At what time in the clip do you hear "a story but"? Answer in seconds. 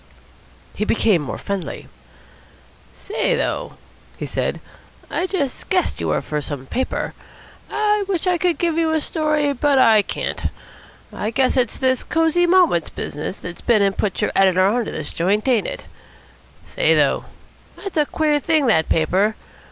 8.93-9.77